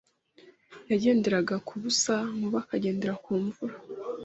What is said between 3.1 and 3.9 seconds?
ku mvura